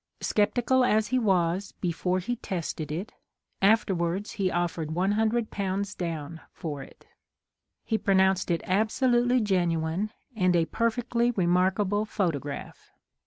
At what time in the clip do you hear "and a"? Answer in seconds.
10.35-10.65